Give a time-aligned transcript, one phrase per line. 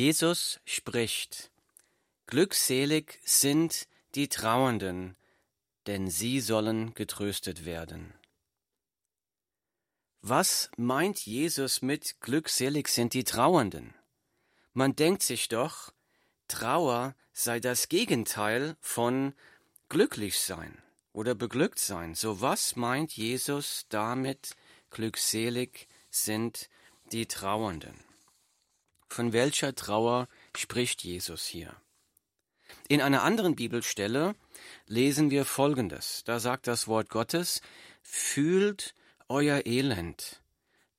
[0.00, 1.50] Jesus spricht,
[2.28, 5.16] Glückselig sind die Trauernden,
[5.88, 8.14] denn sie sollen getröstet werden.
[10.20, 13.92] Was meint Jesus mit glückselig sind die Trauernden?
[14.72, 15.92] Man denkt sich doch,
[16.46, 19.34] Trauer sei das Gegenteil von
[19.88, 20.80] glücklich sein
[21.12, 22.14] oder beglückt sein.
[22.14, 24.54] So was meint Jesus damit,
[24.90, 26.70] glückselig sind
[27.10, 28.07] die Trauernden?
[29.08, 31.74] Von welcher Trauer spricht Jesus hier?
[32.88, 34.34] In einer anderen Bibelstelle
[34.86, 36.22] lesen wir Folgendes.
[36.24, 37.60] Da sagt das Wort Gottes,
[38.02, 38.94] fühlt
[39.28, 40.42] euer Elend,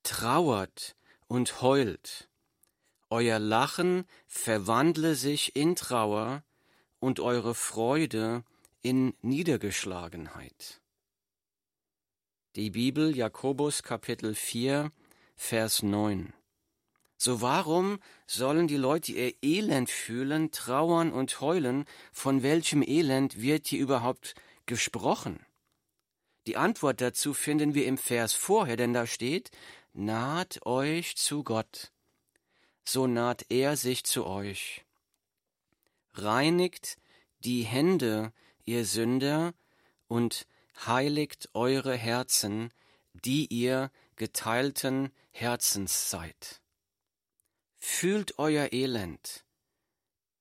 [0.04, 0.96] trauert
[1.28, 2.30] und heult.
[3.10, 6.44] Euer Lachen verwandle sich in Trauer
[7.00, 8.44] und eure Freude
[8.82, 10.82] in Niedergeschlagenheit.
[12.56, 14.92] Die Bibel Jakobus Kapitel 4
[15.36, 16.34] Vers 9.
[17.22, 21.84] So warum sollen die Leute ihr Elend fühlen, trauern und heulen?
[22.14, 25.46] Von welchem Elend wird hier überhaupt gesprochen?
[26.48, 29.52] Die Antwort dazu finden wir im Vers vorher, denn da steht,
[29.92, 31.92] naht euch zu Gott,
[32.86, 34.86] so naht er sich zu euch.
[36.14, 36.98] Reinigt
[37.40, 38.32] die Hände,
[38.64, 39.54] ihr Sünder,
[40.08, 40.48] und
[40.86, 42.74] heiligt eure Herzen,
[43.14, 46.59] die ihr geteilten Herzens seid.
[47.80, 49.46] Fühlt euer Elend,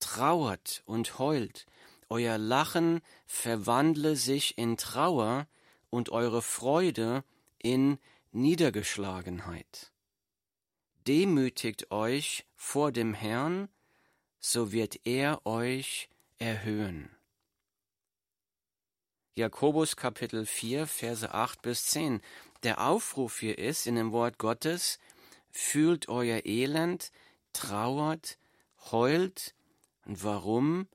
[0.00, 1.66] trauert und heult,
[2.08, 5.46] euer Lachen verwandle sich in Trauer
[5.88, 7.24] und eure Freude
[7.58, 7.98] in
[8.32, 9.92] Niedergeschlagenheit.
[11.06, 13.68] Demütigt euch vor dem Herrn,
[14.40, 17.10] so wird er euch erhöhen.
[19.34, 22.20] Jakobus Kapitel 4, Verse 8 bis 10.
[22.64, 24.98] Der Aufruf hier ist in dem Wort Gottes,
[25.50, 27.12] fühlt euer Elend,
[27.52, 28.38] trauert,
[28.90, 29.54] heult.
[30.04, 30.88] Und warum?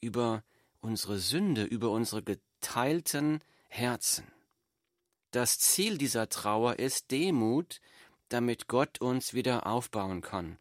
[0.00, 0.44] Über
[0.80, 4.26] unsere Sünde, über unsere geteilten Herzen.
[5.30, 7.80] Das Ziel dieser Trauer ist Demut,
[8.28, 10.58] damit Gott uns wieder aufbauen kann.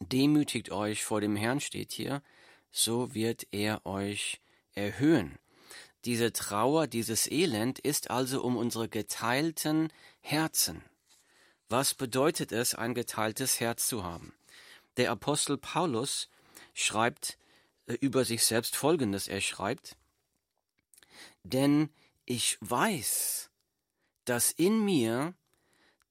[0.00, 2.22] Demütigt euch vor dem Herrn steht hier,
[2.70, 4.40] so wird er euch
[4.72, 5.38] erhöhen.
[6.04, 10.82] Diese Trauer, dieses Elend ist also um unsere geteilten Herzen.
[11.68, 14.34] Was bedeutet es, ein geteiltes Herz zu haben?
[14.96, 16.28] Der Apostel Paulus
[16.74, 17.38] schreibt
[17.86, 19.28] äh, über sich selbst Folgendes.
[19.28, 19.96] Er schreibt,
[21.42, 21.90] denn
[22.26, 23.50] ich weiß,
[24.24, 25.34] dass in mir,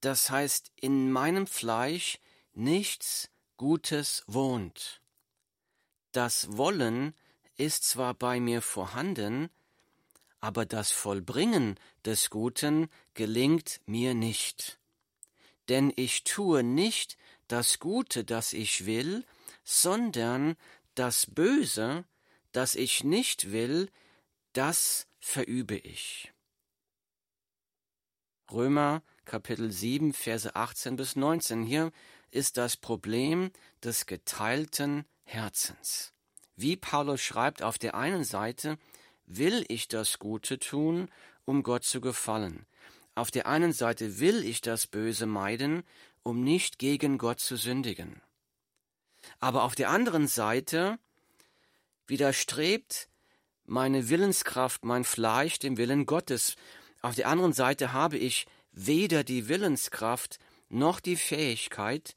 [0.02, 2.19] das heißt in meinem Fleisch,
[2.53, 5.02] nichts Gutes wohnt.
[6.12, 7.16] Das Wollen
[7.58, 9.50] ist zwar bei mir vorhanden,
[10.40, 14.80] aber das Vollbringen des Guten gelingt mir nicht
[15.69, 19.25] denn ich tue nicht das Gute, das ich will,
[19.63, 20.56] sondern
[20.96, 22.06] das Böse,
[22.51, 23.90] das ich nicht will,
[24.53, 26.31] das verübe ich.
[28.51, 31.63] Römer Kapitel 7, Verse 18 bis 19.
[31.63, 31.91] Hier
[32.30, 33.51] ist das Problem
[33.84, 36.13] des geteilten Herzens.
[36.56, 38.78] Wie Paulus schreibt, auf der einen Seite
[39.25, 41.09] will ich das Gute tun,
[41.45, 42.66] um Gott zu gefallen.
[43.16, 45.84] Auf der einen Seite will ich das Böse meiden,
[46.24, 48.22] um nicht gegen Gott zu sündigen.
[49.40, 50.97] Aber auf der anderen Seite
[52.07, 53.07] widerstrebt
[53.66, 56.56] meine Willenskraft, mein Fleisch dem Willen Gottes.
[57.01, 62.16] Auf der anderen Seite habe ich weder die Willenskraft noch die Fähigkeit,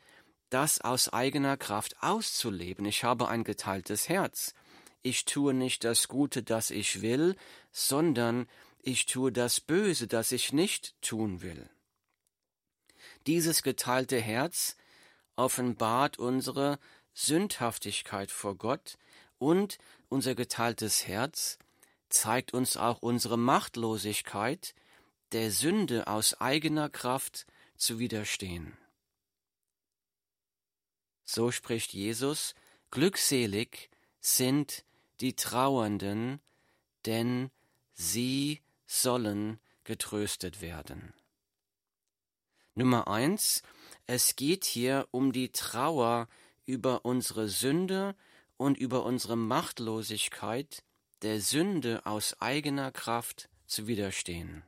[0.51, 2.87] das aus eigener Kraft auszuleben.
[2.87, 4.55] Ich habe ein geteiltes Herz.
[5.03, 7.37] Ich tue nicht das Gute, das ich will,
[7.71, 8.49] sondern
[8.87, 11.69] ich tue das Böse, das ich nicht tun will.
[13.27, 14.77] Dieses geteilte Herz
[15.35, 16.79] offenbart unsere
[17.13, 18.97] Sündhaftigkeit vor Gott
[19.39, 21.59] und unser geteiltes Herz
[22.11, 24.73] zeigt uns auch unsere Machtlosigkeit,
[25.33, 27.47] der Sünde aus eigener Kraft
[27.77, 28.79] zu widerstehen.
[31.25, 32.55] So spricht Jesus,
[32.93, 33.91] Glückselig
[34.21, 34.85] sind
[35.21, 36.41] die Trauernden,
[37.05, 37.51] denn
[37.93, 41.15] sie sollen getröstet werden.
[42.75, 43.63] Nummer eins,
[44.07, 46.29] es geht hier um die Trauer
[46.67, 48.15] über unsere Sünde
[48.57, 50.83] und über unsere Machtlosigkeit,
[51.23, 54.63] der Sünde aus eigener Kraft zu widerstehen.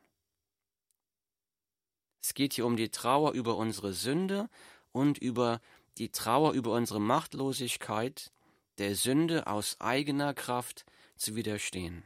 [2.22, 4.48] Es geht hier um die Trauer über unsere Sünde
[4.92, 5.60] und über
[5.98, 8.32] die Trauer über unsere Machtlosigkeit,
[8.78, 10.84] der Sünde aus eigener Kraft
[11.16, 12.04] zu widerstehen.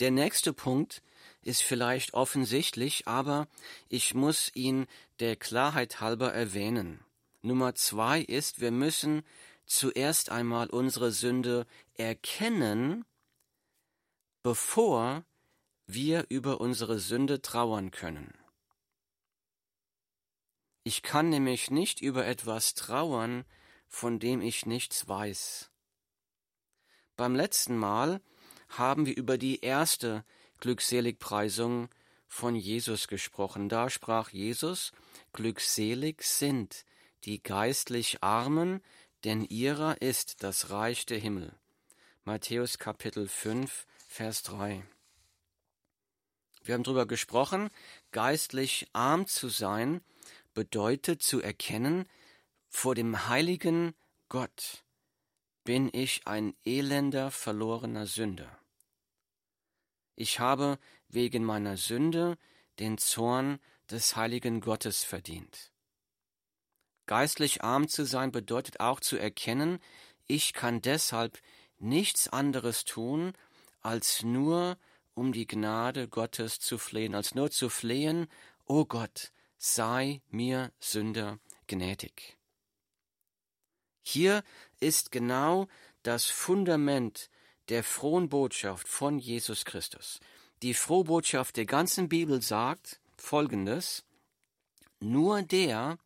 [0.00, 1.02] Der nächste Punkt
[1.42, 3.48] ist vielleicht offensichtlich, aber
[3.88, 4.86] ich muss ihn
[5.20, 7.04] der Klarheit halber erwähnen.
[7.42, 9.22] Nummer zwei ist, wir müssen
[9.64, 13.04] zuerst einmal unsere Sünde erkennen,
[14.42, 15.24] bevor
[15.86, 18.34] wir über unsere Sünde trauern können.
[20.82, 23.44] Ich kann nämlich nicht über etwas trauern,
[23.88, 25.70] von dem ich nichts weiß.
[27.16, 28.20] Beim letzten Mal
[28.68, 30.24] haben wir über die erste
[30.60, 31.88] Glückseligpreisung
[32.26, 33.68] von Jesus gesprochen.
[33.68, 34.92] Da sprach Jesus,
[35.32, 36.84] Glückselig sind
[37.24, 38.82] die geistlich Armen,
[39.24, 41.52] denn ihrer ist das Reich der Himmel.
[42.24, 44.82] Matthäus Kapitel 5, Vers 3.
[46.62, 47.70] Wir haben darüber gesprochen,
[48.10, 50.00] geistlich arm zu sein
[50.54, 52.06] bedeutet zu erkennen,
[52.68, 53.94] vor dem heiligen
[54.28, 54.84] Gott
[55.64, 58.55] bin ich ein elender, verlorener Sünder.
[60.16, 60.78] Ich habe
[61.08, 62.36] wegen meiner Sünde
[62.78, 63.60] den Zorn
[63.90, 65.70] des heiligen Gottes verdient.
[67.06, 69.78] Geistlich arm zu sein bedeutet auch zu erkennen,
[70.26, 71.40] ich kann deshalb
[71.78, 73.34] nichts anderes tun,
[73.80, 74.76] als nur
[75.14, 78.26] um die Gnade Gottes zu flehen, als nur zu flehen,
[78.64, 82.36] o Gott, sei mir Sünder gnädig.
[84.02, 84.42] Hier
[84.80, 85.68] ist genau
[86.02, 87.30] das Fundament
[87.68, 90.20] der frohen Botschaft von Jesus Christus.
[90.62, 94.04] Die Frohbotschaft der ganzen Bibel sagt Folgendes,
[95.00, 95.98] nur der,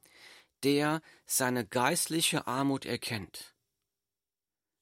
[0.63, 3.55] der seine geistliche Armut erkennt,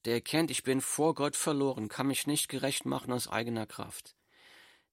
[0.04, 4.14] der erkennt, ich bin vor Gott verloren, kann mich nicht gerecht machen aus eigener Kraft.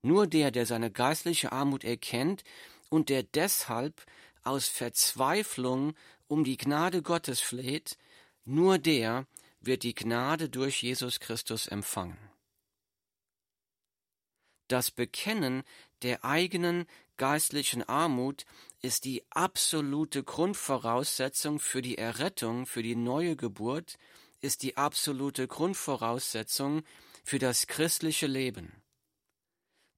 [0.02, 2.44] Nur der, der seine geistliche Armut erkennt
[2.90, 4.06] und der deshalb
[4.44, 5.96] aus Verzweiflung
[6.28, 7.98] um die Gnade Gottes fleht,
[8.44, 9.26] nur der
[9.66, 12.18] wird die Gnade durch Jesus Christus empfangen.
[14.68, 15.64] Das Bekennen
[16.02, 16.86] der eigenen
[17.18, 18.46] geistlichen Armut
[18.82, 23.98] ist die absolute Grundvoraussetzung für die Errettung, für die neue Geburt,
[24.42, 26.84] ist die absolute Grundvoraussetzung
[27.24, 28.72] für das christliche Leben.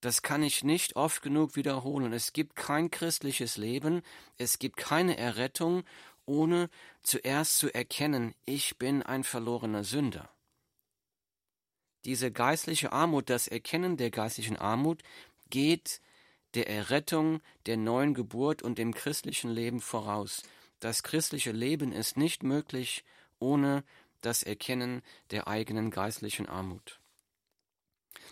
[0.01, 2.13] Das kann ich nicht oft genug wiederholen.
[2.13, 4.03] Es gibt kein christliches Leben,
[4.37, 5.83] es gibt keine Errettung,
[6.27, 6.69] ohne
[7.01, 10.29] zuerst zu erkennen, ich bin ein verlorener Sünder.
[12.05, 15.01] Diese geistliche Armut, das Erkennen der geistlichen Armut
[15.49, 15.99] geht
[16.53, 20.43] der Errettung, der neuen Geburt und dem christlichen Leben voraus.
[20.79, 23.03] Das christliche Leben ist nicht möglich
[23.39, 23.83] ohne
[24.21, 25.01] das Erkennen
[25.31, 26.99] der eigenen geistlichen Armut.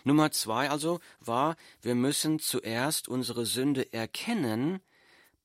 [0.04, 4.80] Nummer zwei also war, wir müssen zuerst unsere Sünde erkennen,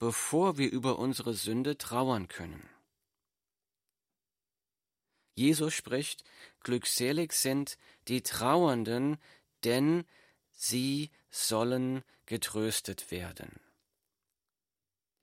[0.01, 2.68] bevor wir über unsere Sünde trauern können.
[5.36, 6.24] Jesus spricht,
[6.62, 7.77] glückselig sind
[8.07, 9.19] die Trauernden,
[9.63, 10.06] denn
[10.53, 13.59] sie sollen getröstet werden.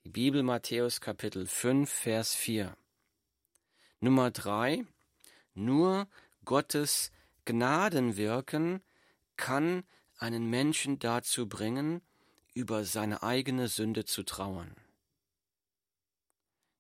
[0.05, 2.77] Die Bibel Matthäus Kapitel 5, Vers 4.
[3.99, 4.87] Nummer 3.
[5.55, 6.09] Nur
[6.45, 7.11] Gottes
[7.47, 8.85] Gnadenwirken
[9.37, 9.83] kann
[10.19, 12.01] einen Menschen dazu bringen,
[12.59, 14.75] über seine eigene Sünde zu trauern.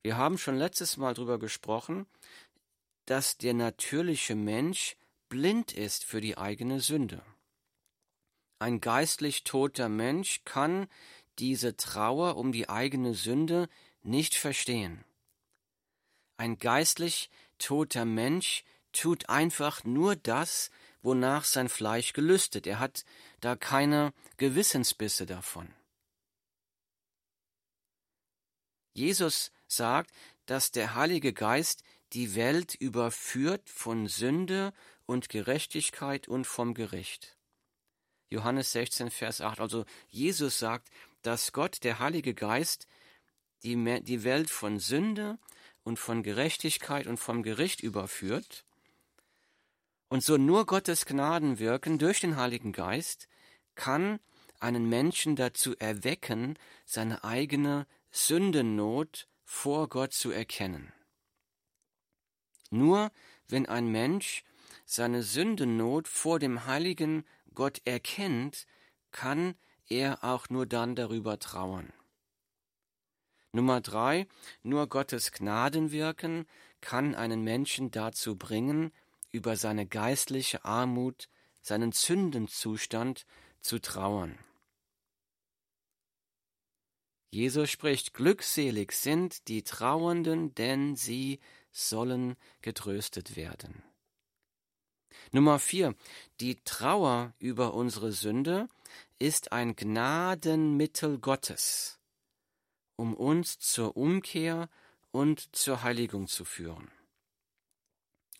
[0.02, 2.06] Wir haben schon letztes Mal darüber gesprochen,
[3.06, 4.96] dass der natürliche Mensch
[5.28, 7.22] blind ist für die eigene Sünde.
[8.58, 10.88] Ein geistlich toter Mensch kann
[11.38, 13.69] diese Trauer um die eigene Sünde
[14.02, 15.04] nicht verstehen.
[16.38, 20.72] Ein geistlich toter Mensch tut einfach nur das,
[21.03, 22.67] wonach sein Fleisch gelüstet.
[22.67, 23.05] Er hat
[23.40, 25.72] da keine Gewissensbisse davon.
[28.92, 30.10] Jesus sagt,
[30.46, 34.72] dass der Heilige Geist die Welt überführt von Sünde
[35.06, 37.36] und Gerechtigkeit und vom Gericht.
[38.30, 39.60] Johannes 16, Vers 8.
[39.60, 40.90] Also Jesus sagt,
[41.22, 42.86] dass Gott, der Heilige Geist,
[43.62, 45.38] die, die Welt von Sünde
[45.84, 48.64] und von Gerechtigkeit und vom Gericht überführt
[50.08, 53.29] und so nur Gottes Gnadenwirken durch den Heiligen Geist
[53.74, 54.20] kann
[54.60, 60.93] einen Menschen dazu erwecken, seine eigene Sündennot vor Gott zu erkennen.
[62.70, 63.10] Nur
[63.48, 64.44] wenn ein Mensch
[64.84, 67.24] seine Sündennot vor dem heiligen
[67.55, 68.67] Gott erkennt,
[69.10, 69.55] kann
[69.86, 71.93] er auch nur dann darüber trauern.
[73.53, 74.27] Nummer drei,
[74.62, 76.46] nur Gottes Gnadenwirken
[76.81, 78.93] kann einen Menschen dazu bringen,
[79.31, 81.29] über seine geistliche Armut,
[81.61, 83.27] seinen Zündenzustand
[83.61, 84.39] zu trauern.
[87.31, 93.82] Jesus spricht, glückselig sind die Trauernden, denn sie sollen getröstet werden.
[95.32, 95.94] Nummer vier,
[96.41, 98.69] die Trauer über unsere Sünde
[99.19, 102.01] ist ein Gnadenmittel Gottes,
[102.97, 104.70] um uns zur Umkehr
[105.11, 106.91] und zur Heiligung zu führen.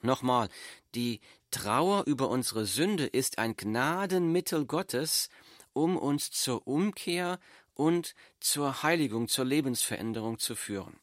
[0.01, 0.49] Nochmal,
[0.95, 5.29] die Trauer über unsere Sünde ist ein Gnadenmittel Gottes,
[5.73, 7.41] um uns zur Umkehr
[7.75, 11.01] und zur Heiligung, zur Lebensveränderung zu führen.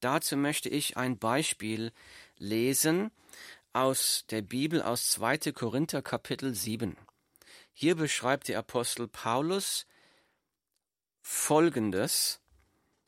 [0.00, 1.92] Dazu möchte ich ein Beispiel
[2.36, 3.10] lesen
[3.72, 5.52] aus der Bibel aus 2.
[5.52, 6.96] Korinther Kapitel 7.
[7.72, 9.86] Hier beschreibt der Apostel Paulus
[11.22, 12.40] Folgendes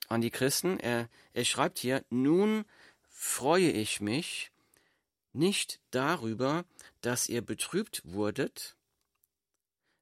[0.08, 0.80] an die Christen.
[0.80, 2.64] Er, er schreibt hier, nun
[3.08, 4.50] freue ich mich
[5.36, 6.64] nicht darüber,
[7.00, 8.76] dass ihr betrübt wurdet,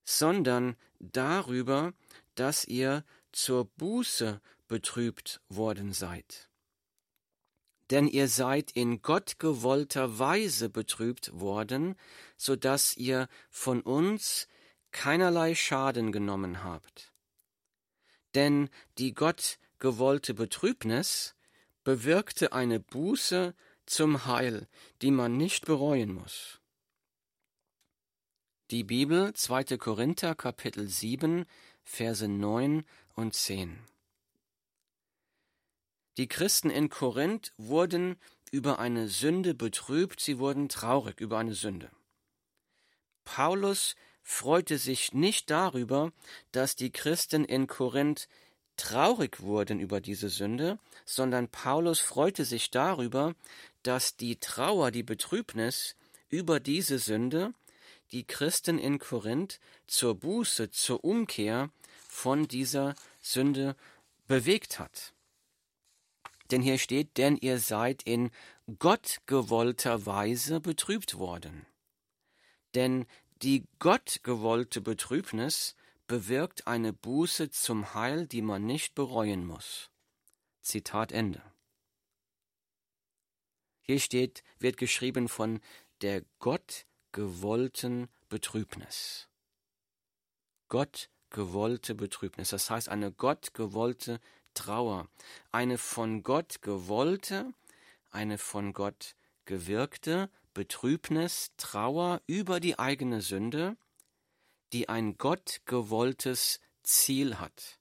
[0.04, 1.92] sondern darüber,
[2.34, 6.48] dass ihr zur Buße betrübt worden seid.
[7.90, 11.96] Denn ihr seid in Gott gewollter Weise betrübt worden,
[12.36, 14.48] so dass ihr von uns
[14.90, 17.12] keinerlei Schaden genommen habt.
[18.34, 21.34] Denn die Gott gewollte Betrübnis
[21.82, 23.54] bewirkte eine Buße
[23.86, 24.68] zum Heil,
[25.02, 26.60] die man nicht bereuen muss.
[28.70, 29.76] Die Bibel 2.
[29.76, 31.44] Korinther Kapitel 7
[31.84, 33.78] Verse 9 und 10
[36.16, 38.16] Die Christen in Korinth wurden
[38.50, 41.90] über eine Sünde betrübt, sie wurden traurig über eine Sünde.
[43.24, 46.12] Paulus freute sich nicht darüber,
[46.52, 48.28] dass die Christen in Korinth
[48.76, 53.34] traurig wurden über diese Sünde, sondern Paulus freute sich darüber,
[53.84, 55.94] dass die Trauer, die Betrübnis
[56.28, 57.54] über diese Sünde
[58.12, 61.70] die Christen in Korinth zur Buße, zur Umkehr
[62.08, 63.76] von dieser Sünde
[64.26, 65.12] bewegt hat.
[66.50, 68.30] Denn hier steht, denn ihr seid in
[68.78, 71.66] Gott gewollter Weise betrübt worden.
[72.74, 73.06] Denn
[73.42, 75.74] die Gott gewollte Betrübnis
[76.06, 79.90] bewirkt eine Buße zum Heil, die man nicht bereuen muss.
[80.60, 81.42] Zitat Ende.
[83.86, 85.60] Hier steht, wird geschrieben von
[86.00, 89.28] der Gott gewollten Betrübnis.
[90.68, 94.20] Gott gewollte Betrübnis, das heißt eine Gott gewollte
[94.54, 95.08] Trauer,
[95.52, 97.52] eine von Gott gewollte,
[98.10, 103.76] eine von Gott gewirkte Betrübnis, Trauer über die eigene Sünde,
[104.72, 107.78] die ein Gott gewolltes Ziel hat.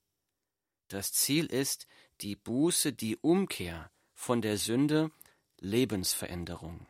[0.89, 1.88] Das Ziel ist
[2.19, 5.12] die Buße, die Umkehr von der Sünde
[5.63, 6.86] Lebensveränderung.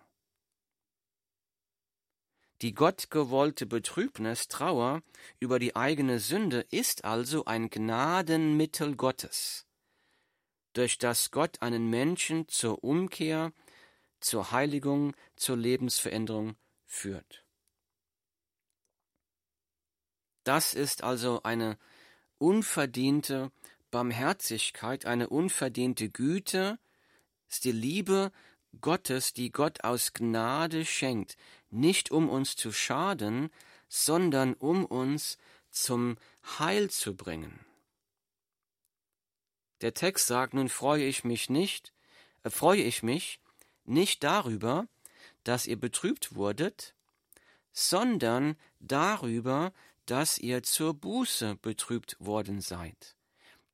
[2.64, 5.04] Die gottgewollte Betrübnis, Trauer
[5.40, 9.68] über die eigene Sünde ist also ein Gnadenmittel Gottes,
[10.74, 13.54] durch das Gott einen Menschen zur Umkehr,
[14.20, 17.46] zur Heiligung, zur Lebensveränderung führt.
[20.44, 21.78] Das ist also eine
[22.40, 23.52] unverdiente
[23.92, 26.80] Barmherzigkeit, eine unverdiente Güte,
[27.48, 28.32] ist die Liebe
[28.82, 31.38] Gottes, die Gott aus Gnade schenkt,
[31.70, 33.50] nicht um uns zu schaden,
[33.88, 35.38] sondern um uns
[35.70, 36.18] zum
[36.58, 37.60] Heil zu bringen.
[39.82, 41.94] Der Text sagt, nun freue ich mich nicht,
[42.44, 43.40] äh, freue ich mich
[43.86, 44.88] nicht darüber,
[45.44, 46.96] dass ihr betrübt wurdet,
[47.74, 49.74] sondern darüber,
[50.06, 53.16] dass ihr zur Buße betrübt worden seid.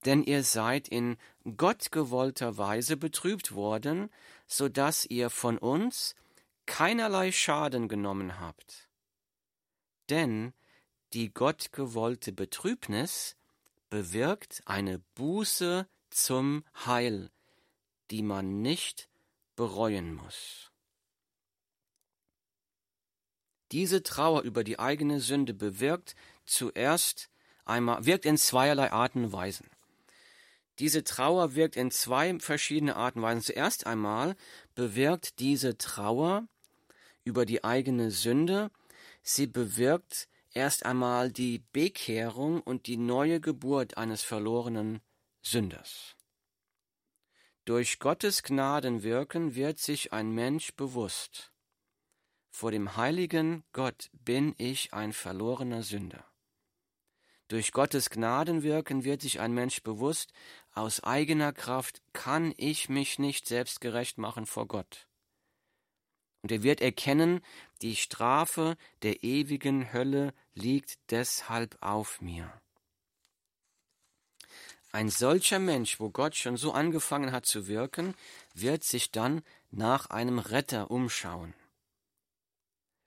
[0.05, 1.17] Denn ihr seid in
[1.57, 4.09] gottgewollter Weise betrübt worden,
[4.49, 6.15] so dass ihr von uns
[6.65, 8.89] keinerlei Schaden genommen habt.
[10.09, 10.53] Denn
[11.13, 13.37] die gottgewollte Betrübnis
[13.89, 17.31] bewirkt eine Buße zum Heil,
[18.11, 19.09] die man nicht
[19.55, 20.71] bereuen muss.
[23.71, 26.15] Diese Trauer über die eigene Sünde bewirkt
[26.45, 27.29] zuerst
[27.65, 29.69] einmal, wirkt in zweierlei Arten und Weisen.
[30.79, 33.41] Diese Trauer wirkt in zwei verschiedene Arten und Weisen.
[33.41, 34.35] Zuerst einmal
[34.75, 36.47] bewirkt diese Trauer
[37.25, 38.71] über die eigene Sünde,
[39.21, 45.01] sie bewirkt erst einmal die Bekehrung und die neue Geburt eines verlorenen
[45.41, 46.15] Sünders.
[47.65, 51.51] Durch Gottes Gnadenwirken wird sich ein Mensch bewusst.
[52.49, 56.25] Vor dem heiligen Gott bin ich ein verlorener Sünder.
[57.49, 60.33] Durch Gottes Gnadenwirken wird sich ein Mensch bewusst,
[60.73, 65.07] aus eigener Kraft kann ich mich nicht selbst gerecht machen vor Gott.
[66.41, 67.41] Und er wird erkennen,
[67.81, 72.51] die Strafe der ewigen Hölle liegt deshalb auf mir.
[74.91, 78.15] Ein solcher Mensch, wo Gott schon so angefangen hat zu wirken,
[78.53, 81.53] wird sich dann nach einem Retter umschauen.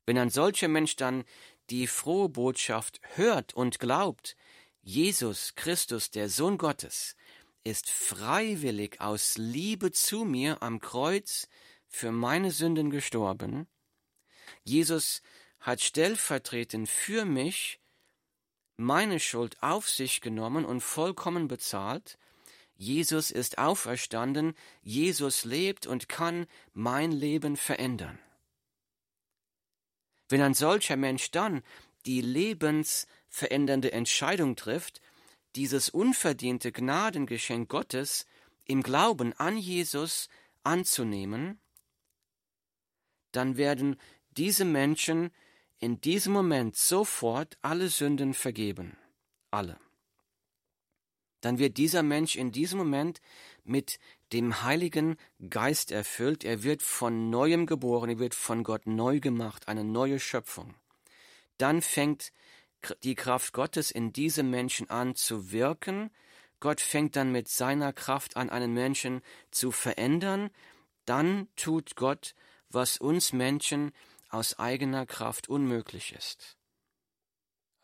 [0.07, 1.25] Wenn ein solcher Mensch dann
[1.71, 4.37] die frohe Botschaft hört und glaubt,
[4.83, 7.17] Jesus Christus, der Sohn Gottes,
[7.65, 11.49] ist freiwillig aus Liebe zu mir am Kreuz
[11.89, 13.67] für meine Sünden gestorben.
[14.65, 15.23] Jesus
[15.61, 17.81] hat stellvertretend für mich
[18.77, 22.19] meine Schuld auf sich genommen und vollkommen bezahlt.
[22.75, 28.19] Jesus ist auferstanden, Jesus lebt und kann mein Leben verändern.
[30.29, 31.63] Wenn ein solcher Mensch dann
[32.07, 35.01] die lebensverändernde Entscheidung trifft,
[35.57, 38.27] dieses unverdiente Gnadengeschenk Gottes
[38.65, 40.29] im Glauben an Jesus
[40.63, 41.61] anzunehmen,
[43.33, 43.97] dann werden
[44.37, 45.31] diese Menschen
[45.79, 48.97] in diesem Moment sofort alle Sünden vergeben.
[49.51, 49.79] Alle.
[51.41, 53.21] Dann wird dieser Mensch in diesem Moment
[53.65, 53.99] mit
[54.33, 55.17] dem Heiligen
[55.51, 56.45] Geist erfüllt.
[56.45, 60.75] Er wird von neuem geboren, er wird von Gott neu gemacht, eine neue Schöpfung.
[61.59, 62.33] Dann fängt
[63.03, 66.11] die Kraft Gottes in diesem Menschen an zu wirken.
[66.61, 70.51] Gott fängt dann mit seiner Kraft an, einen Menschen zu verändern.
[71.05, 72.35] Dann tut Gott,
[72.69, 73.93] was uns Menschen
[74.29, 76.57] aus eigener Kraft unmöglich ist.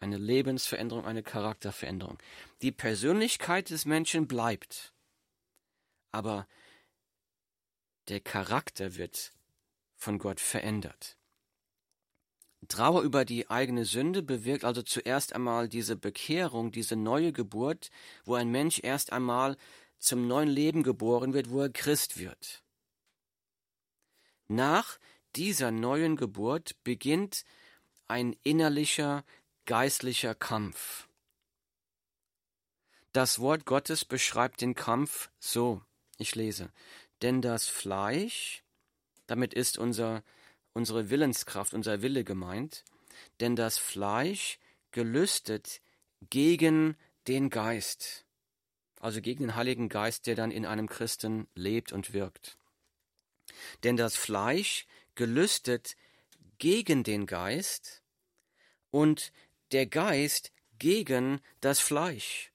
[0.00, 2.19] Eine Lebensveränderung, eine Charakterveränderung.
[2.62, 4.95] Die Persönlichkeit des Menschen bleibt,
[6.12, 6.47] aber
[8.09, 9.33] der Charakter wird
[9.97, 11.17] von Gott verändert.
[12.68, 17.90] Trauer über die eigene Sünde bewirkt also zuerst einmal diese Bekehrung, diese neue Geburt,
[18.25, 19.56] wo ein Mensch erst einmal
[19.98, 22.62] zum neuen Leben geboren wird, wo er Christ wird.
[24.46, 24.98] Nach
[25.34, 27.44] dieser neuen Geburt beginnt
[28.06, 29.25] ein innerlicher,
[29.66, 31.08] geistlicher Kampf.
[33.12, 35.82] Das Wort Gottes beschreibt den Kampf so,
[36.18, 36.70] ich lese,
[37.22, 38.62] denn das Fleisch,
[39.26, 40.22] damit ist unser,
[40.78, 42.85] unsere Willenskraft, unser Wille gemeint,
[43.40, 44.61] denn das Fleisch
[44.92, 45.80] gelüstet
[46.30, 48.25] gegen den Geist,
[49.00, 52.56] also gegen den Heiligen Geist, der dann in einem Christen lebt und wirkt.
[53.82, 55.97] Denn das Fleisch gelüstet
[56.58, 58.02] gegen den Geist
[58.92, 59.33] und
[59.72, 62.53] der Geist gegen das Fleisch.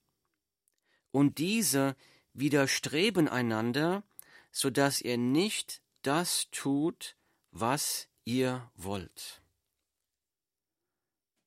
[1.11, 1.97] Und diese
[2.33, 4.01] widerstreben einander,
[4.53, 7.17] so dass ihr nicht das tut,
[7.51, 9.41] was ihr wollt.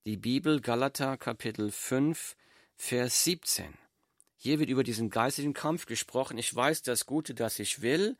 [0.04, 2.36] Die Bibel Galater Kapitel 5
[2.76, 3.74] Vers 17.
[4.36, 6.38] Hier wird über diesen geistigen Kampf gesprochen.
[6.38, 8.16] Ich weiß das Gute, das ich will,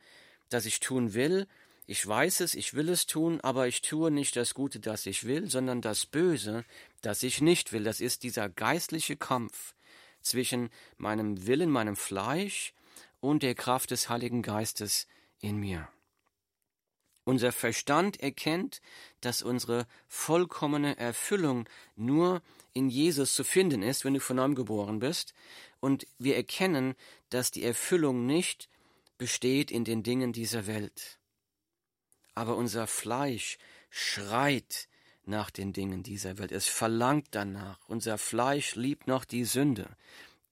[0.49, 1.47] das ich tun will,
[1.89, 5.25] ich weiß es, ich will es tun, aber ich tue nicht das Gute, das ich
[5.25, 6.65] will, sondern das Böse,
[7.01, 7.85] das ich nicht will.
[7.85, 9.75] Das ist dieser geistliche Kampf
[10.21, 12.75] zwischen meinem Willen, meinem Fleisch
[13.21, 15.07] und der Kraft des Heiligen Geistes
[15.41, 15.89] in mir.
[17.27, 18.81] Unser Verstand erkennt,
[19.21, 22.41] dass unsere vollkommene Erfüllung nur
[22.73, 25.35] in Jesus zu finden ist, wenn du von neuem geboren bist.
[25.81, 26.95] Und wir erkennen,
[27.29, 28.71] dass die Erfüllung nicht
[29.19, 31.19] besteht in den Dingen dieser Welt
[32.37, 33.59] aber unser Fleisch
[33.91, 34.89] schreit
[35.25, 36.53] nach den Dingen dieser Welt.
[36.53, 37.81] Es verlangt danach.
[37.89, 39.89] Unser Fleisch liebt noch die Sünde.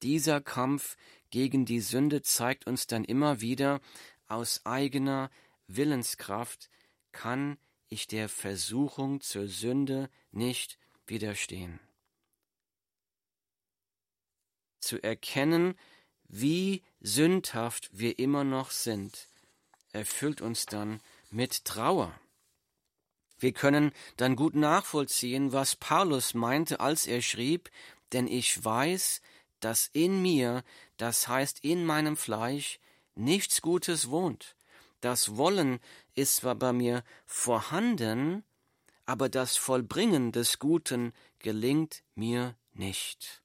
[0.03, 0.97] Dieser Kampf
[1.31, 3.81] gegen die Sünde zeigt uns dann immer wieder,
[4.27, 5.31] aus eigener
[5.67, 6.71] Willenskraft
[7.13, 11.81] kann ich der Versuchung zur Sünde nicht widerstehen.
[14.81, 15.79] Zu erkennen,
[16.29, 19.29] wie sündhaft wir immer noch sind,
[19.93, 21.01] erfüllt uns dann
[21.31, 22.19] mit Trauer.
[23.39, 27.71] Wir können dann gut nachvollziehen, was Paulus meinte, als er schrieb,
[28.13, 29.21] denn ich weiß,
[29.61, 30.65] dass in mir,
[30.97, 32.79] das heißt in meinem Fleisch,
[33.15, 34.57] nichts Gutes wohnt.
[35.05, 35.81] Das Wollen
[36.15, 38.43] ist zwar bei mir vorhanden,
[39.05, 43.43] aber das Vollbringen des Guten gelingt mir nicht.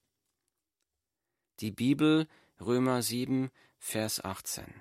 [1.60, 2.30] Die Bibel
[2.62, 4.74] Römer 7, Vers 18.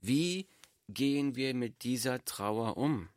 [0.00, 0.48] Wie
[0.88, 3.10] gehen wir mit dieser Trauer um?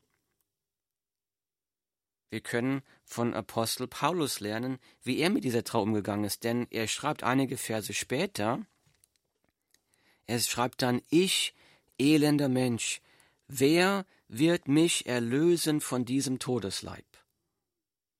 [2.30, 6.90] Wir können von Apostel Paulus lernen, wie er mit dieser Trauer umgegangen ist, denn er
[6.90, 8.66] schreibt einige Verse später,
[10.32, 11.54] er schreibt dann, ich,
[12.00, 13.02] elender Mensch,
[13.50, 17.06] wer wird mich erlösen von diesem Todesleib?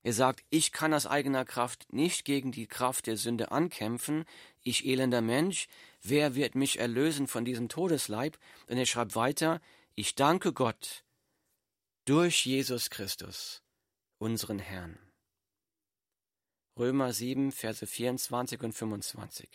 [0.02, 4.26] Er sagt, ich kann aus eigener Kraft nicht gegen die Kraft der Sünde ankämpfen,
[4.62, 5.68] ich elender Mensch,
[6.02, 8.38] wer wird mich erlösen von diesem Todesleib?
[8.66, 9.62] Und er schreibt weiter,
[9.94, 11.04] ich danke Gott
[12.04, 13.62] durch Jesus Christus,
[14.18, 14.98] unseren Herrn.
[16.78, 19.48] Römer 7, Verse 24 und 25.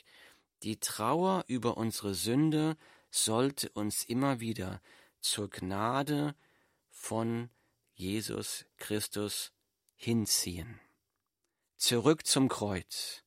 [0.63, 2.77] Die Trauer über unsere Sünde
[3.11, 4.81] sollte uns immer wieder
[5.19, 6.35] zur Gnade
[6.89, 7.49] von
[7.93, 9.51] Jesus Christus
[9.95, 10.79] hinziehen.
[11.75, 13.23] Zurück zum Kreuz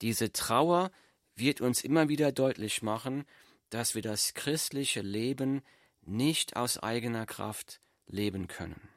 [0.00, 0.90] Diese Trauer
[1.34, 3.24] wird uns immer wieder deutlich machen,
[3.70, 5.62] dass wir das christliche Leben
[6.02, 8.88] nicht aus eigener Kraft leben können.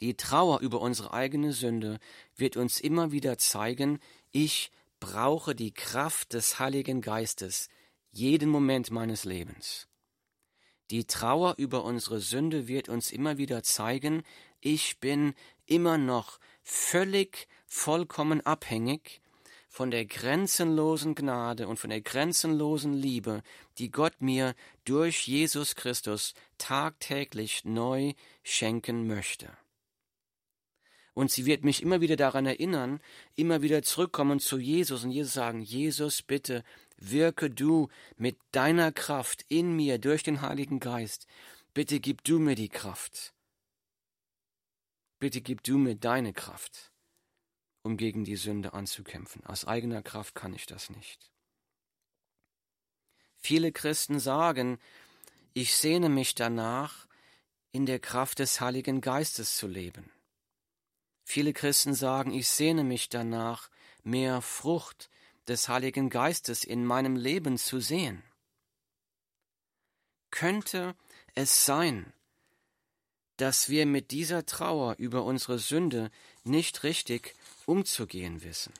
[0.00, 2.00] Die Trauer über unsere eigene Sünde
[2.34, 4.00] wird uns immer wieder zeigen,
[4.32, 7.68] ich brauche die Kraft des Heiligen Geistes
[8.12, 9.88] jeden Moment meines Lebens.
[10.92, 14.22] Die Trauer über unsere Sünde wird uns immer wieder zeigen,
[14.60, 15.34] ich bin
[15.66, 19.20] immer noch völlig vollkommen abhängig
[19.68, 23.42] von der grenzenlosen Gnade und von der grenzenlosen Liebe,
[23.78, 28.12] die Gott mir durch Jesus Christus tagtäglich neu
[28.44, 29.50] schenken möchte.
[31.14, 33.00] Und sie wird mich immer wieder daran erinnern,
[33.34, 36.64] immer wieder zurückkommen zu Jesus und Jesus sagen, Jesus, bitte
[36.96, 41.26] wirke du mit deiner Kraft in mir durch den Heiligen Geist.
[41.74, 43.34] Bitte gib du mir die Kraft.
[45.18, 46.92] Bitte gib du mir deine Kraft
[47.82, 49.44] um gegen die Sünde anzukämpfen.
[49.44, 51.30] Aus eigener Kraft kann ich das nicht.
[53.36, 54.78] Viele Christen sagen,
[55.52, 57.06] ich sehne mich danach,
[57.72, 60.10] in der Kraft des Heiligen Geistes zu leben.
[61.32, 63.70] Viele Christen sagen, ich sehne mich danach,
[64.04, 65.08] mehr Frucht
[65.48, 68.22] des Heiligen Geistes in meinem Leben zu sehen.
[70.30, 70.94] Könnte
[71.34, 72.12] es sein,
[73.38, 76.10] dass wir mit dieser Trauer über unsere Sünde
[76.44, 78.74] nicht richtig umzugehen wissen.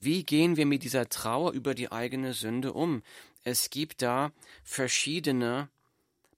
[0.00, 3.04] Wie gehen wir mit dieser Trauer über die eigene Sünde um?
[3.44, 4.32] Es gibt da
[4.64, 5.68] verschiedene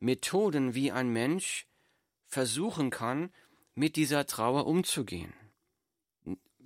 [0.01, 1.67] Methoden, wie ein Mensch
[2.35, 3.33] versuchen kann,
[3.77, 5.33] mit dieser Trauer umzugehen.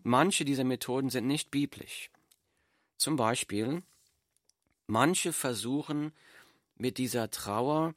[0.03, 2.11] Manche dieser Methoden sind nicht biblisch.
[2.97, 3.83] Zum Beispiel,
[4.87, 6.13] manche versuchen
[6.77, 7.95] mit dieser Trauer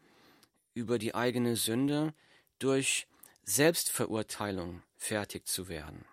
[0.73, 2.13] über die eigene Sünde
[2.59, 3.07] durch
[3.43, 6.03] Selbstverurteilung fertig zu werden.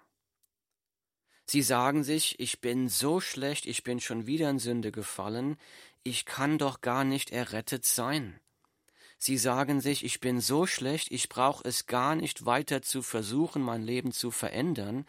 [1.44, 5.57] Sie sagen sich, ich bin so schlecht, ich bin schon wieder in Sünde gefallen,
[6.05, 8.38] ich kann doch gar nicht errettet sein.
[9.18, 13.62] Sie sagen sich, ich bin so schlecht, ich brauche es gar nicht weiter zu versuchen,
[13.62, 15.07] mein Leben zu verändern,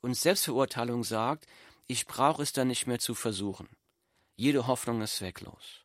[0.00, 1.46] und Selbstverurteilung sagt,
[1.86, 3.68] ich brauche es dann nicht mehr zu versuchen.
[4.34, 5.84] Jede Hoffnung ist zwecklos.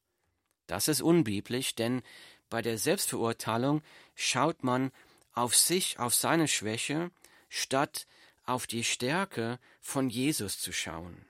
[0.65, 2.01] Das ist unbiblisch, denn
[2.49, 3.83] bei der Selbstverurteilung
[4.15, 4.91] schaut man
[5.33, 7.11] auf sich, auf seine Schwäche,
[7.47, 8.07] statt
[8.45, 11.25] auf die Stärke von Jesus zu schauen.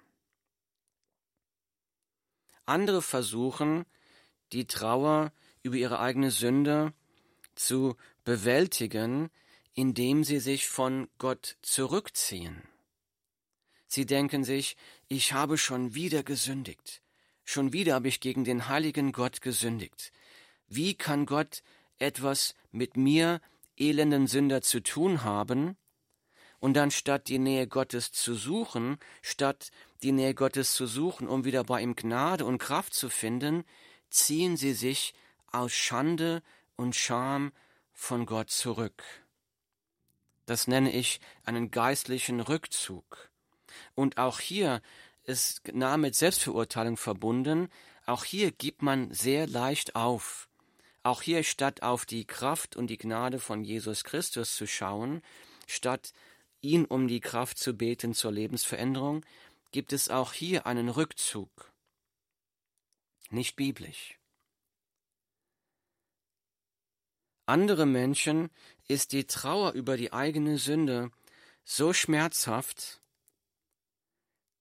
[2.65, 3.85] Andere versuchen,
[4.53, 5.33] die Trauer
[5.67, 6.93] über ihre eigene Sünde
[7.55, 9.29] zu bewältigen,
[9.73, 12.63] indem sie sich von Gott zurückziehen.
[13.87, 14.75] Sie denken sich,
[15.07, 17.01] ich habe schon wieder gesündigt,
[17.45, 20.11] schon wieder habe ich gegen den heiligen Gott gesündigt.
[20.67, 21.63] Wie kann Gott
[21.99, 23.39] etwas mit mir
[23.77, 25.77] elenden Sünder zu tun haben,
[26.59, 29.69] und dann statt die Nähe Gottes zu suchen, statt
[30.01, 33.63] die Nähe Gottes zu suchen, um wieder bei ihm Gnade und Kraft zu finden,
[34.09, 35.13] ziehen sie sich
[35.57, 36.41] aus Schande
[36.75, 37.51] und Scham
[37.93, 39.03] von Gott zurück.
[40.45, 43.29] Das nenne ich einen geistlichen Rückzug.
[43.95, 44.81] Und auch hier
[45.23, 47.69] ist nah mit Selbstverurteilung verbunden,
[48.05, 50.47] auch hier gibt man sehr leicht auf.
[51.03, 55.21] Auch hier statt auf die Kraft und die Gnade von Jesus Christus zu schauen,
[55.67, 56.13] statt
[56.61, 59.25] ihn um die Kraft zu beten zur Lebensveränderung,
[59.71, 61.71] gibt es auch hier einen Rückzug.
[63.29, 64.16] Nicht biblisch.
[67.47, 68.49] Andere Menschen
[68.89, 71.11] ist die Trauer über die eigene Sünde
[71.63, 73.01] so schmerzhaft,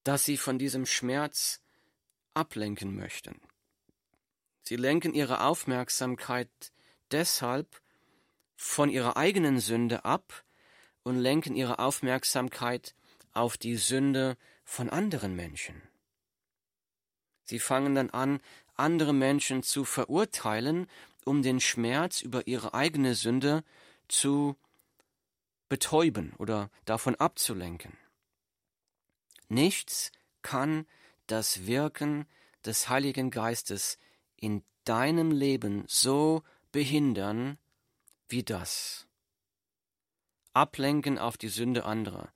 [0.05, 1.61] dass sie von diesem Schmerz
[2.33, 3.40] ablenken möchten.
[4.62, 6.49] Sie lenken ihre Aufmerksamkeit
[7.11, 7.81] deshalb
[8.57, 10.44] von ihrer eigenen Sünde ab
[11.03, 12.94] und lenken ihre Aufmerksamkeit
[13.33, 15.83] auf die Sünde von anderen Menschen.
[17.42, 18.40] Sie fangen dann an,
[18.75, 20.88] andere Menschen zu verurteilen,
[21.27, 23.65] um den Schmerz über ihre eigene Sünde
[24.09, 24.57] zu
[25.69, 27.99] betäuben oder davon abzulenken.
[29.49, 30.12] Nichts
[30.43, 30.87] kann
[31.27, 32.27] das Wirken
[32.65, 33.99] des Heiligen Geistes
[34.37, 37.59] in deinem Leben so behindern
[38.29, 39.09] wie das.
[40.53, 42.33] Ablenken auf die Sünde anderer,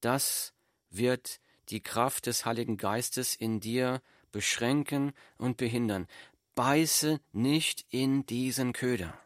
[0.00, 0.54] das
[0.88, 6.08] wird die Kraft des Heiligen Geistes in dir beschränken und behindern.
[6.54, 9.18] Beiße nicht in diesen Köder.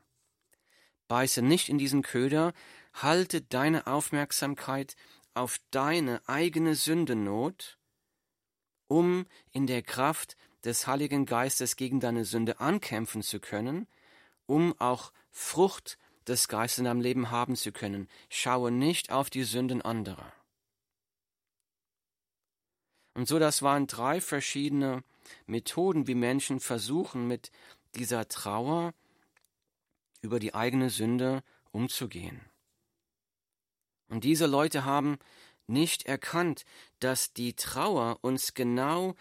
[1.09, 2.53] Beiße nicht in diesen Köder,
[2.95, 4.97] halte deine Aufmerksamkeit
[5.35, 7.79] auf deine eigene Sündenot,
[8.89, 13.87] um in der Kraft des Heiligen Geistes gegen deine Sünde ankämpfen zu können,
[14.47, 18.09] um auch Frucht des Geistes in deinem Leben haben zu können.
[18.29, 20.33] Schaue nicht auf die Sünden anderer.
[23.15, 25.03] Und so, das waren drei verschiedene
[25.47, 27.51] Methoden, wie Menschen versuchen, mit
[27.95, 28.95] dieser Trauer
[30.21, 32.41] über die eigene Sünde umzugehen.
[34.09, 35.19] Und diese Leute haben
[35.67, 36.65] nicht erkannt,
[36.99, 39.15] dass die Trauer uns genau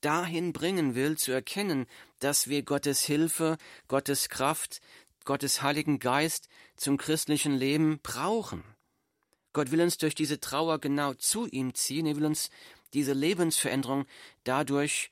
[0.00, 1.86] dahin bringen will, zu erkennen,
[2.18, 3.56] dass wir Gottes Hilfe,
[3.88, 4.80] Gottes Kraft,
[5.24, 8.64] Gottes Heiligen Geist zum christlichen Leben brauchen.
[9.52, 12.50] Gott will uns durch diese Trauer genau zu ihm ziehen, er will uns
[12.94, 14.06] diese Lebensveränderung
[14.44, 15.10] dadurch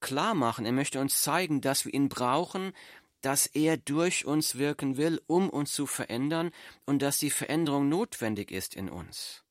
[0.00, 0.66] klar machen.
[0.66, 2.72] Er möchte uns zeigen, dass wir ihn brauchen,
[3.20, 6.50] dass er durch uns wirken will, um uns zu verändern
[6.86, 9.44] und dass die Veränderung notwendig ist in uns.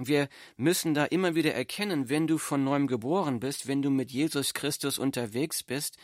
[0.00, 4.12] Wir müssen da immer wieder erkennen, wenn du von neuem geboren bist, wenn du mit
[4.12, 5.98] Jesus Christus unterwegs bist,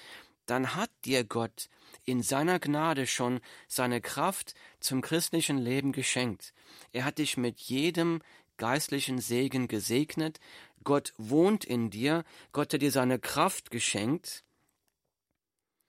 [0.47, 1.69] dann hat dir Gott
[2.05, 6.53] in seiner Gnade schon seine Kraft zum christlichen Leben geschenkt.
[6.93, 8.21] Er hat dich mit jedem
[8.57, 10.41] geistlichen Segen gesegnet,
[10.83, 14.45] Gott wohnt in dir, Gott hat dir seine Kraft geschenkt,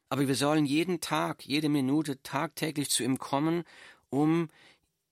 [0.10, 3.64] aber wir sollen jeden Tag, jede Minute tagtäglich zu ihm kommen,
[4.10, 4.50] um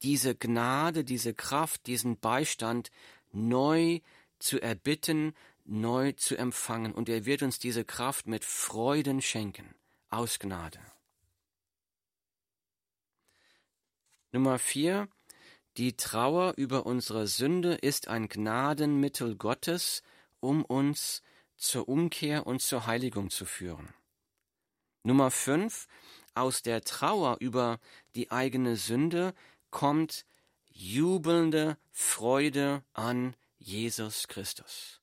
[0.02, 2.92] diese Gnade, diese Kraft, diesen Beistand
[3.32, 4.00] neu
[4.40, 5.34] zu erbitten,
[5.66, 6.94] neu zu empfangen.
[6.94, 9.74] Und er wird uns diese Kraft mit Freuden schenken,
[10.10, 10.80] aus Gnade.
[14.32, 15.08] Nummer vier.
[15.78, 20.04] Die Trauer über unsere Sünde ist ein Gnadenmittel Gottes,
[20.40, 21.24] um uns
[21.58, 23.94] zur Umkehr und zur Heiligung zu führen.
[25.04, 25.88] Nummer fünf.
[26.36, 27.80] Aus der Trauer über
[28.16, 29.36] die eigene Sünde
[29.70, 30.26] kommt
[30.72, 35.00] jubelnde Freude an Jesus Christus.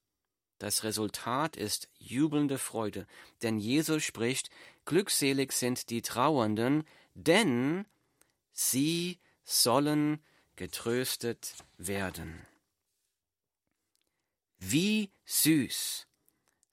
[0.58, 3.06] Das Resultat ist jubelnde Freude,
[3.42, 4.50] denn Jesus spricht,
[4.84, 7.86] glückselig sind die Trauernden, denn
[8.52, 10.22] sie sollen
[10.60, 12.46] getröstet werden.
[14.58, 16.06] Wie süß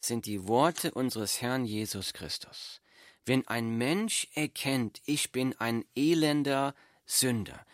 [0.02, 2.82] sind die Worte unseres Herrn Jesus Christus.
[3.26, 7.66] Wenn ein Mensch erkennt, ich bin ein elender Sünder,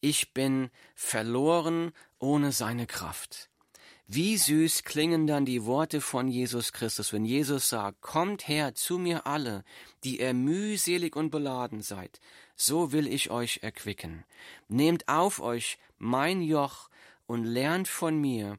[0.00, 3.50] ich bin verloren ohne seine Kraft.
[4.08, 8.98] Wie süß klingen dann die Worte von Jesus Christus, wenn Jesus sagt, Kommt her zu
[8.98, 9.64] mir alle,
[10.04, 12.20] die ihr mühselig und beladen seid,
[12.54, 14.24] so will ich euch erquicken.
[14.68, 16.88] Nehmt auf euch mein Joch
[17.26, 18.58] und lernt von mir,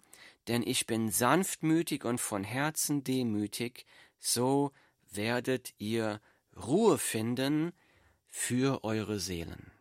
[0.50, 3.86] denn ich bin sanftmütig und von Herzen demütig,
[4.20, 4.74] so
[5.10, 6.20] werdet ihr
[6.58, 7.72] Ruhe finden
[8.28, 9.72] für eure Seelen.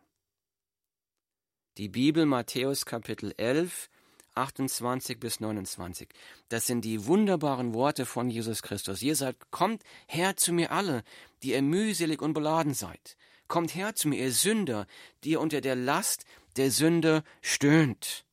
[1.77, 3.89] Die Bibel Matthäus Kapitel 11,
[4.37, 6.09] 28 bis 29.
[6.49, 9.01] Das sind die wunderbaren Worte von Jesus Christus.
[9.01, 11.03] Ihr sagt, kommt her zu mir alle,
[11.43, 13.17] die ihr mühselig und beladen seid.
[13.47, 14.87] Kommt her zu mir, ihr Sünder,
[15.23, 16.25] die ihr unter der Last
[16.57, 18.25] der Sünde stöhnt,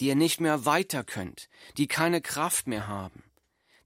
[0.00, 3.24] die ihr nicht mehr weiter könnt, die keine Kraft mehr haben,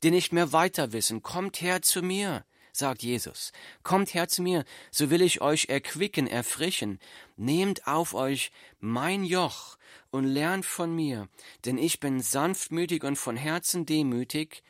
[0.02, 1.22] die nicht mehr weiter wissen.
[1.22, 3.52] Kommt her zu mir, sagt Jesus.
[3.82, 6.98] Kommt her zu mir, so will ich euch erquicken, erfrischen.
[7.36, 9.76] Nehmt auf euch mein Joch
[10.12, 11.28] und lernt von mir,
[11.64, 14.62] denn ich bin sanftmütig und von Herzen demütig.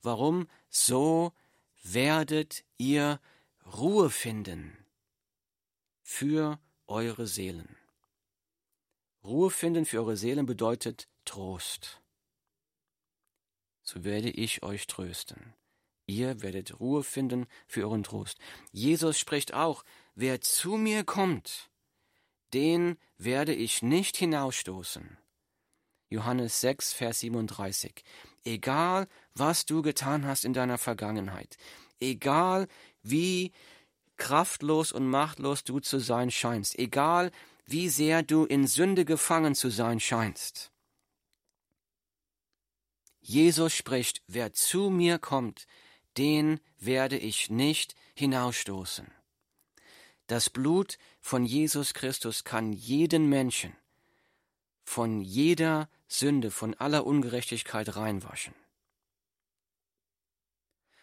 [0.00, 0.48] Warum?
[0.70, 1.32] So
[1.82, 3.20] werdet ihr
[3.66, 4.76] Ruhe finden
[6.02, 7.76] für eure Seelen.
[9.24, 12.00] Ruhe finden für eure Seelen bedeutet Trost.
[13.82, 15.54] So werde ich euch trösten.
[16.06, 18.38] Ihr werdet Ruhe finden für euren Trost.
[18.70, 21.70] Jesus spricht auch, wer zu mir kommt,
[22.54, 25.18] den werde ich nicht hinausstoßen.
[26.08, 28.04] Johannes 6, Vers 37.
[28.44, 31.56] Egal, was du getan hast in deiner Vergangenheit,
[31.98, 32.68] egal
[33.02, 33.52] wie
[34.16, 37.32] kraftlos und machtlos du zu sein scheinst, egal
[37.66, 40.70] wie sehr du in Sünde gefangen zu sein scheinst.
[43.20, 45.66] Jesus spricht, wer zu mir kommt,
[46.18, 49.10] den werde ich nicht hinausstoßen.
[50.26, 53.74] Das Blut von Jesus Christus kann jeden Menschen
[54.84, 58.54] von jeder Sünde, von aller Ungerechtigkeit reinwaschen.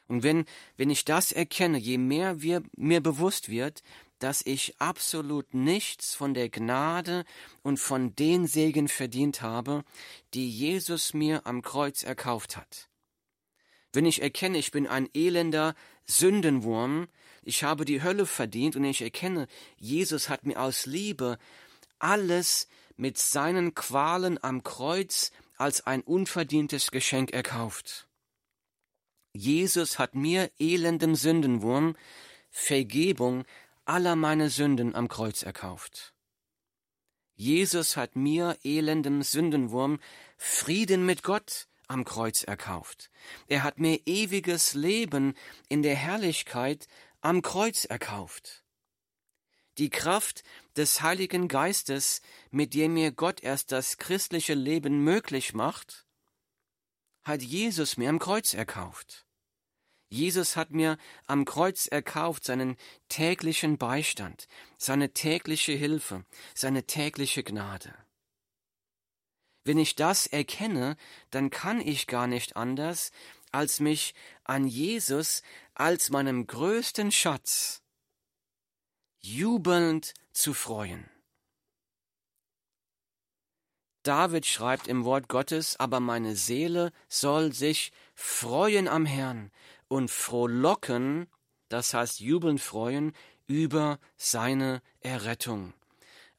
[0.07, 0.45] Und wenn,
[0.77, 3.81] wenn ich das erkenne, je mehr wir, mir bewusst wird,
[4.19, 7.25] dass ich absolut nichts von der Gnade
[7.63, 9.83] und von den Segen verdient habe,
[10.33, 12.89] die Jesus mir am Kreuz erkauft hat.
[13.93, 17.07] Wenn ich erkenne, ich bin ein elender Sündenwurm,
[17.41, 21.37] ich habe die Hölle verdient und ich erkenne, Jesus hat mir aus Liebe
[21.99, 28.07] alles mit seinen Qualen am Kreuz als ein unverdientes Geschenk erkauft.
[29.33, 31.95] Jesus hat mir, elendem Sündenwurm,
[32.49, 33.45] Vergebung
[33.85, 36.13] aller meine Sünden am Kreuz erkauft.
[37.35, 39.99] Jesus hat mir, elendem Sündenwurm,
[40.37, 43.09] Frieden mit Gott am Kreuz erkauft.
[43.47, 45.35] Er hat mir ewiges Leben
[45.69, 46.87] in der Herrlichkeit
[47.21, 48.63] am Kreuz erkauft.
[49.77, 50.43] Die Kraft
[50.75, 56.05] des Heiligen Geistes, mit dem mir Gott erst das christliche Leben möglich macht,
[57.23, 59.25] hat Jesus mir am Kreuz erkauft.
[60.09, 62.75] Jesus hat mir am Kreuz erkauft seinen
[63.07, 67.93] täglichen Beistand, seine tägliche Hilfe, seine tägliche Gnade.
[69.63, 70.97] Wenn ich das erkenne,
[71.29, 73.11] dann kann ich gar nicht anders,
[73.51, 75.43] als mich an Jesus
[75.81, 77.81] als meinem größten Schatz
[79.19, 81.09] jubelnd zu freuen.
[84.03, 89.51] David schreibt im Wort Gottes, aber meine Seele soll sich freuen am Herrn
[89.87, 91.27] und frohlocken,
[91.67, 93.13] das heißt jubeln freuen,
[93.47, 95.73] über seine Errettung.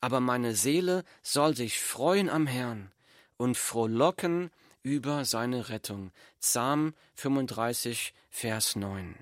[0.01, 2.93] Aber meine Seele soll sich freuen am Herrn
[3.39, 4.53] und frohlocken
[4.85, 6.13] über seine Rettung.
[6.41, 9.17] Psalm 35, Vers 9.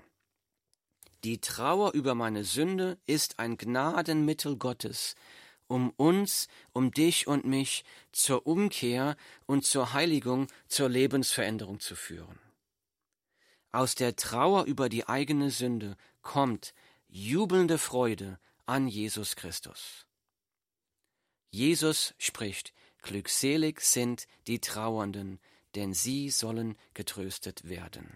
[1.23, 5.15] Die Trauer über meine Sünde ist ein Gnadenmittel Gottes,
[5.67, 12.39] um uns, um dich und mich zur Umkehr und zur Heiligung, zur Lebensveränderung zu führen.
[13.71, 16.73] Aus der Trauer über die eigene Sünde kommt
[17.07, 20.05] jubelnde Freude an Jesus Christus.
[21.51, 25.39] Jesus spricht, Glückselig sind die Trauernden,
[25.75, 28.15] denn sie sollen getröstet werden.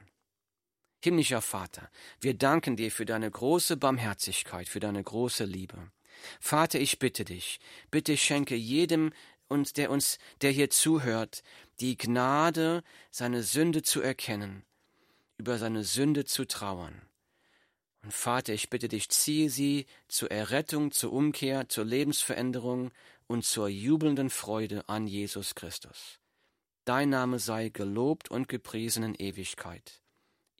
[1.05, 5.91] Himmlischer Vater, wir danken dir für deine große Barmherzigkeit, für deine große Liebe.
[6.39, 7.59] Vater, ich bitte dich,
[7.91, 9.13] bitte schenke jedem
[9.47, 11.43] uns, der uns, der hier zuhört,
[11.79, 14.63] die Gnade, seine Sünde zu erkennen,
[15.37, 17.03] über seine Sünde zu trauern.
[18.01, 22.89] Und Vater, ich bitte dich, ziehe sie zur Errettung, zur Umkehr, zur Lebensveränderung
[23.27, 26.17] und zur jubelnden Freude an Jesus Christus.
[26.83, 30.01] Dein Name sei gelobt und gepriesen in Ewigkeit.